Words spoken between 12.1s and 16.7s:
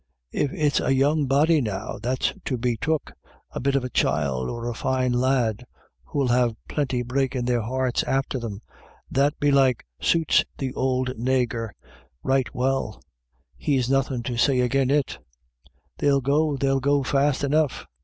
right well, he's nothin' to say agin it; they'll go—